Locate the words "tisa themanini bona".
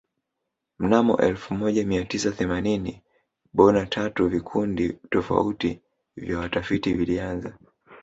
2.05-3.85